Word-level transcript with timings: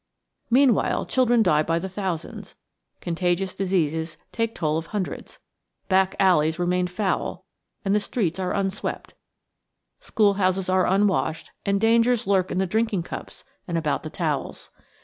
Meanwhile 0.49 1.05
children 1.05 1.43
die 1.43 1.61
by 1.61 1.77
the 1.77 1.87
thousands; 1.87 2.55
contagious 3.01 3.53
diseases 3.53 4.17
take 4.31 4.55
toll 4.55 4.79
of 4.79 4.87
hundreds; 4.87 5.37
back 5.89 6.15
alleys 6.19 6.57
remain 6.57 6.87
foul 6.87 7.45
and 7.85 7.93
the 7.93 7.99
streets 7.99 8.39
are 8.39 8.51
unswept; 8.51 9.13
school 9.99 10.33
houses 10.41 10.69
are 10.69 10.87
unwashed 10.87 11.51
and 11.67 11.79
danger 11.79 12.17
lurks 12.25 12.51
in 12.51 12.57
the 12.57 12.65
drinking 12.65 13.03
cups 13.03 13.43
and 13.67 13.77
about 13.77 14.01
the 14.01 14.09
towels. 14.09 14.71